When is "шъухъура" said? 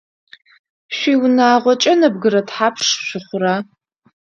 3.05-3.55